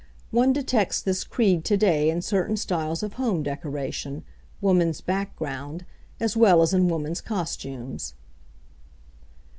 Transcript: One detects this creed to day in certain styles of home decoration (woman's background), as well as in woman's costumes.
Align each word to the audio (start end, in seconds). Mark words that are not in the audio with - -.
One 0.31 0.51
detects 0.51 0.99
this 0.99 1.23
creed 1.23 1.63
to 1.65 1.77
day 1.77 2.09
in 2.09 2.23
certain 2.23 2.57
styles 2.57 3.03
of 3.03 3.13
home 3.21 3.43
decoration 3.43 4.23
(woman's 4.59 4.99
background), 4.99 5.85
as 6.19 6.35
well 6.35 6.63
as 6.63 6.73
in 6.73 6.87
woman's 6.87 7.21
costumes. 7.21 8.15